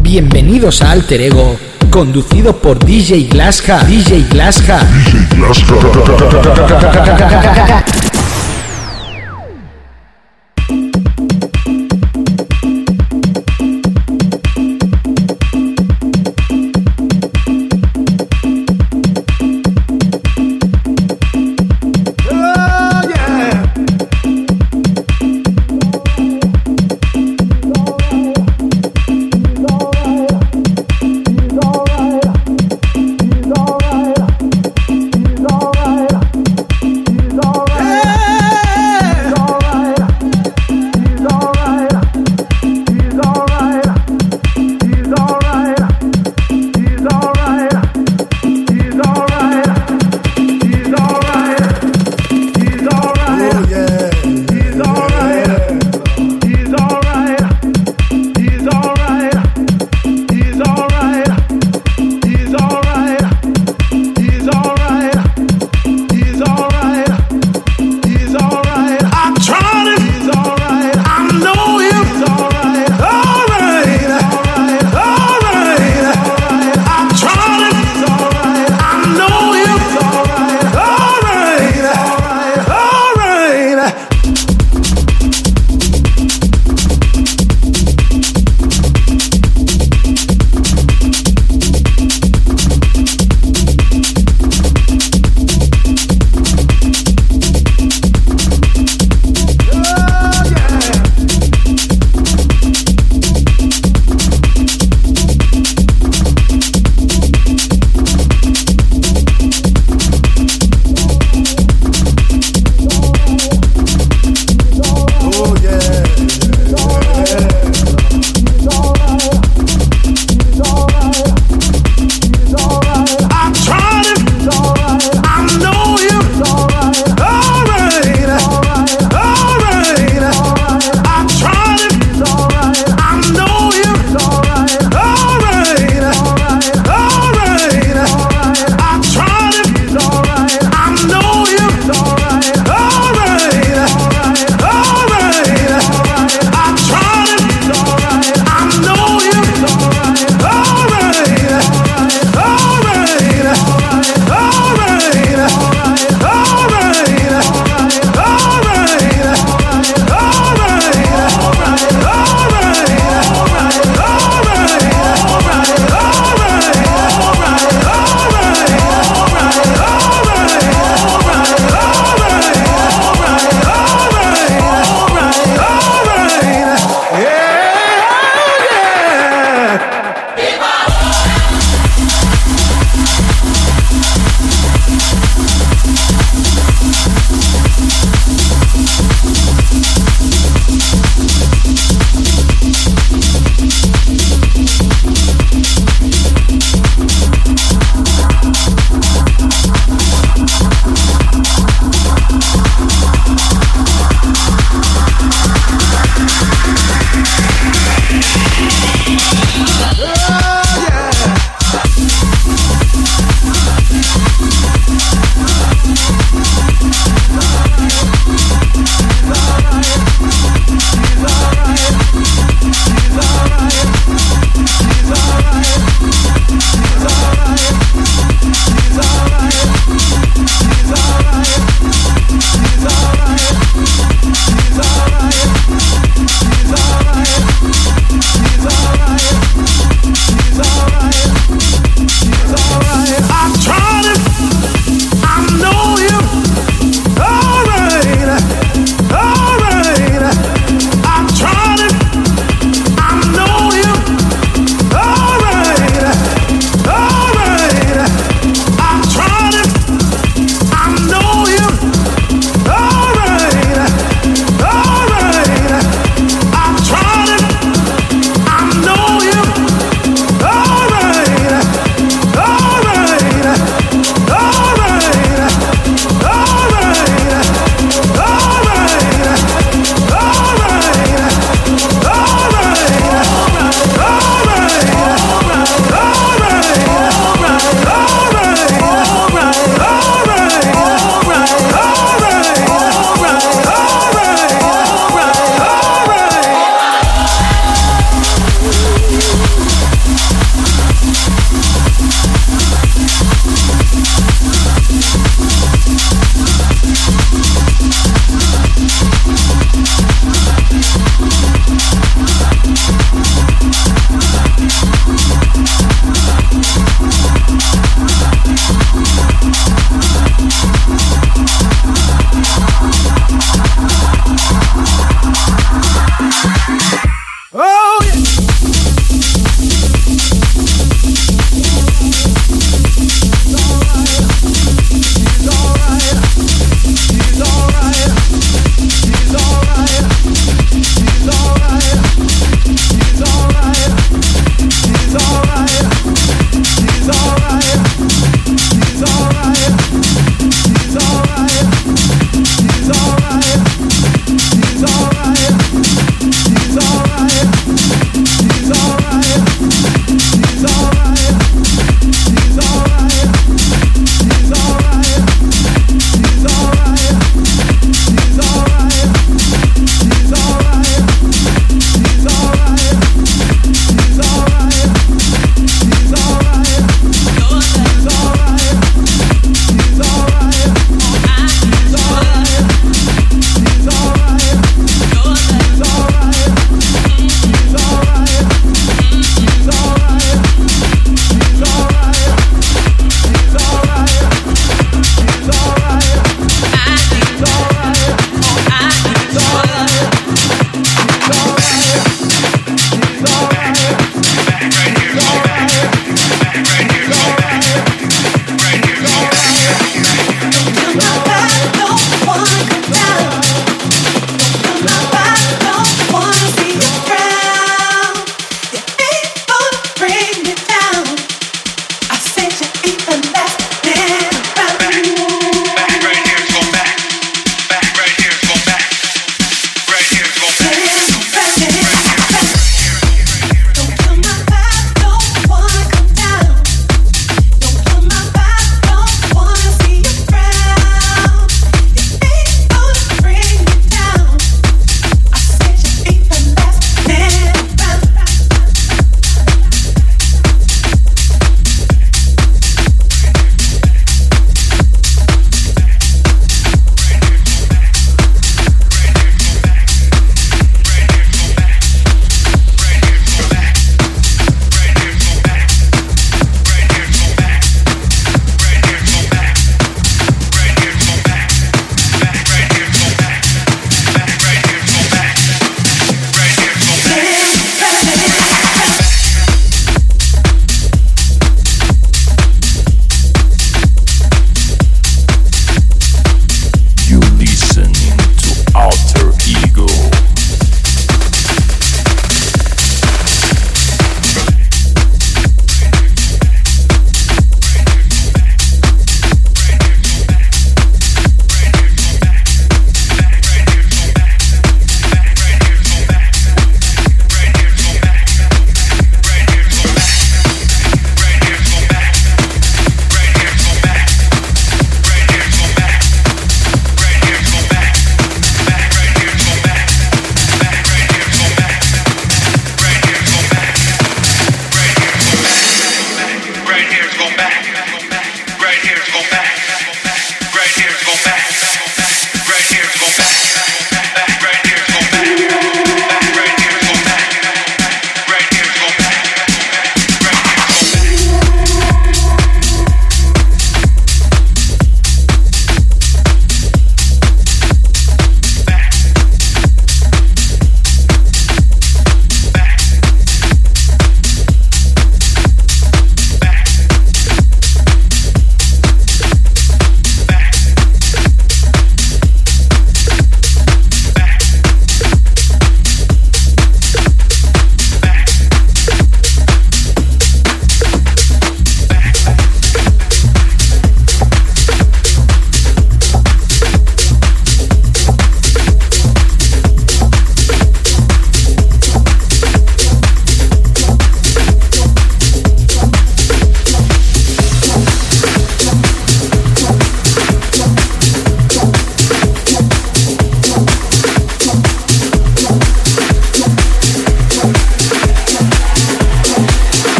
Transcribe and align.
Bienvenidos 0.00 0.80
a 0.80 0.92
Alter 0.92 1.20
Ego, 1.20 1.56
conducido 1.90 2.56
por 2.56 2.78
DJ 2.78 3.28
Glasja. 3.28 3.84
DJ 3.84 4.26
Glasja. 4.30 4.80
DJ 4.80 5.36
Glasja. 5.36 7.84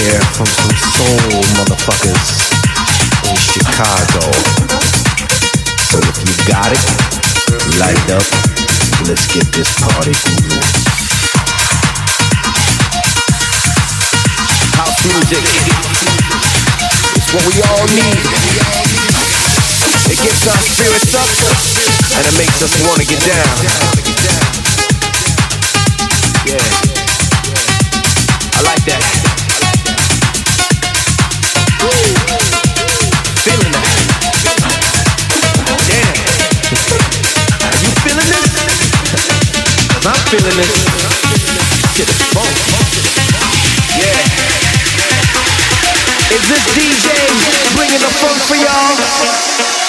here 0.00 0.20
from 0.32 0.46
some 0.46 0.76
soul 0.96 1.44
motherfuckers 1.60 2.28
in 3.28 3.36
Chicago. 3.36 4.24
So 5.92 6.00
if 6.00 6.16
you 6.24 6.32
got 6.48 6.72
it, 6.72 6.80
light 7.76 8.08
up. 8.08 8.24
Let's 9.04 9.26
get 9.28 9.44
this 9.52 9.68
party 9.76 10.16
moving. 10.24 10.64
House 14.80 15.00
music 15.04 15.44
is 17.16 17.26
what 17.36 17.44
we 17.44 17.60
all 17.68 17.86
need. 17.92 18.24
It 20.08 20.16
gets 20.16 20.48
our 20.48 20.60
spirits 20.64 21.12
up 21.12 21.28
and 22.16 22.24
it 22.24 22.34
makes 22.40 22.62
us 22.62 22.72
wanna 22.88 23.04
get 23.04 23.20
down. 23.20 23.56
Yeah. 26.48 26.64
I 28.56 28.62
like 28.64 28.84
that. 28.86 29.19
Is 31.80 31.86
this 46.48 46.64
DJ 46.76 47.08
bringing 47.74 47.98
the 47.98 48.10
funk 48.20 48.38
for 48.46 48.56
y'all? 48.56 49.79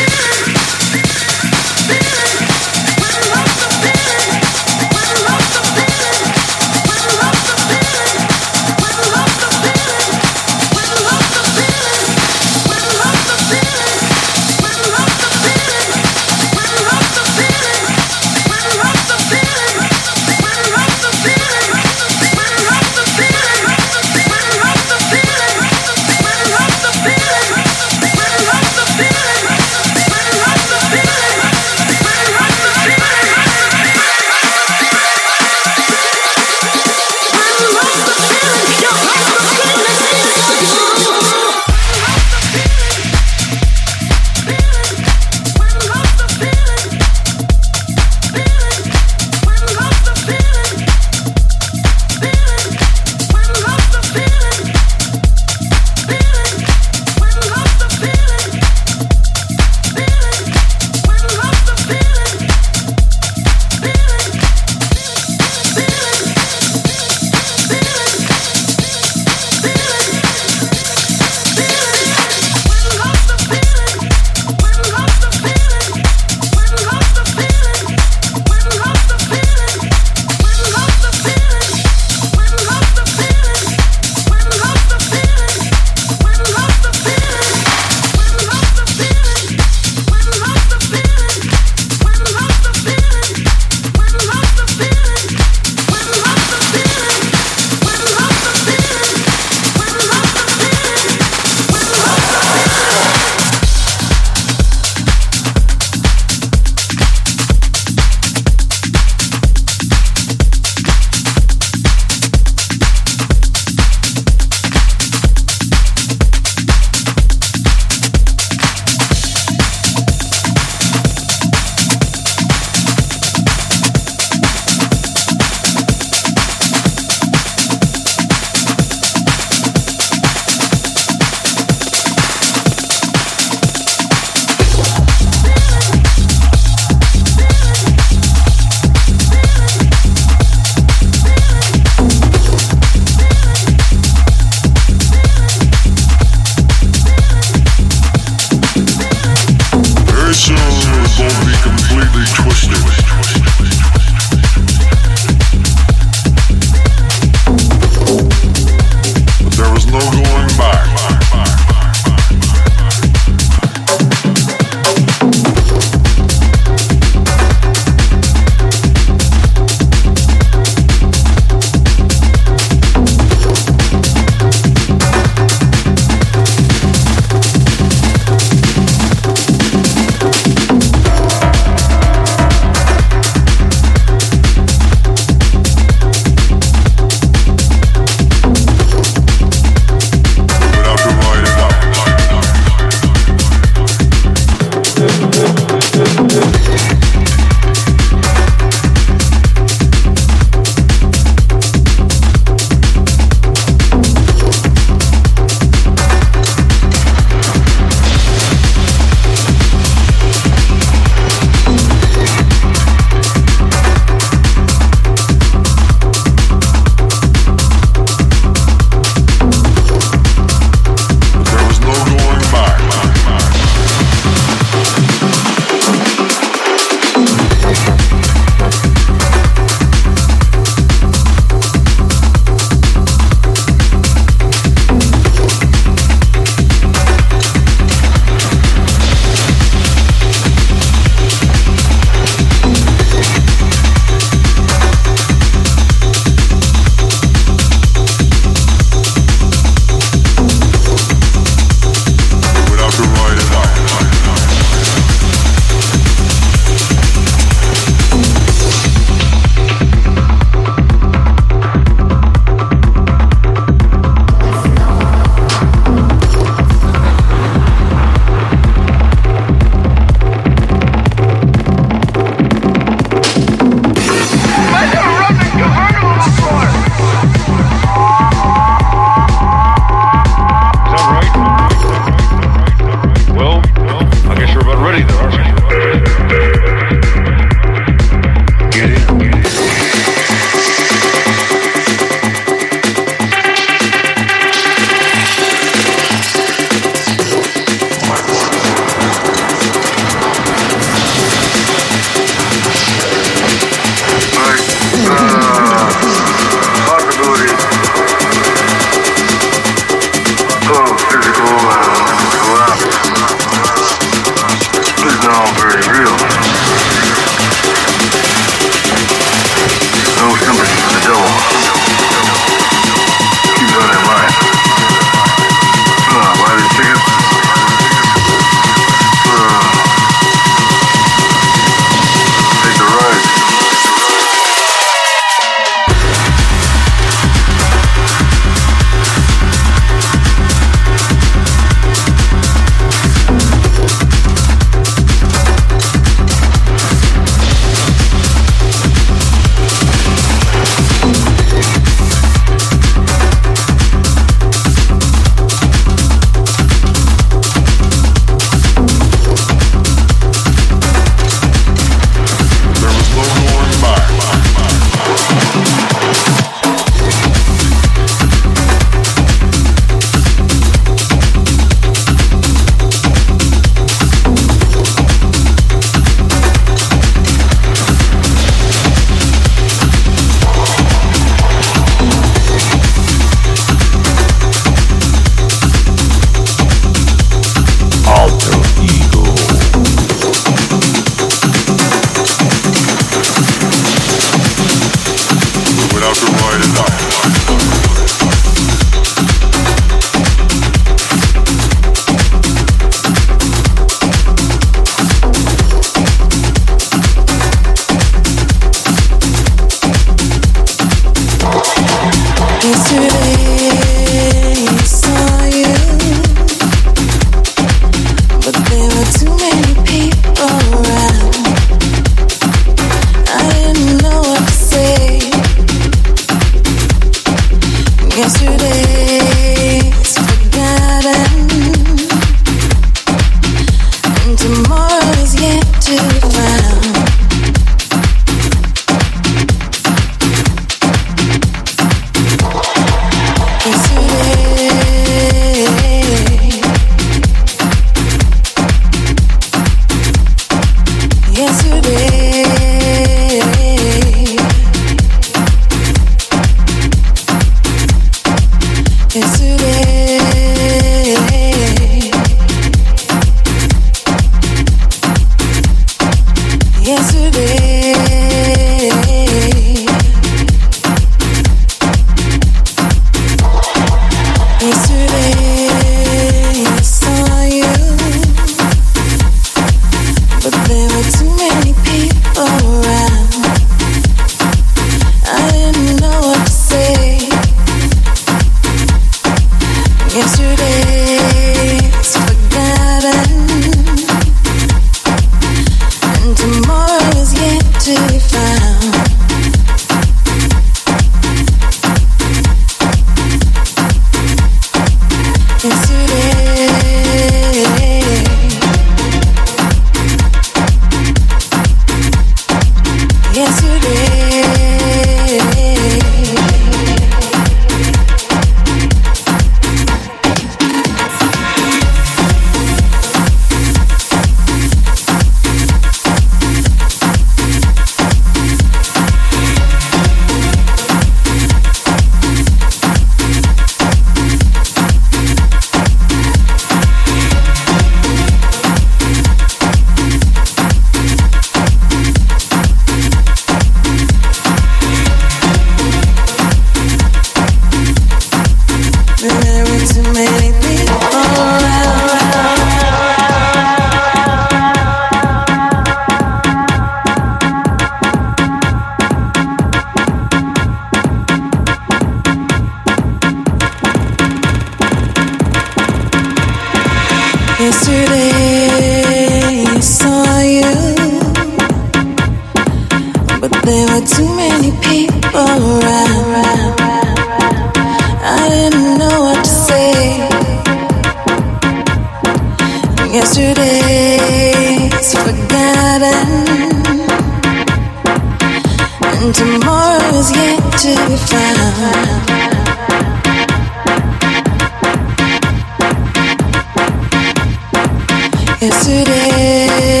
Yesterday. 598.61 600.00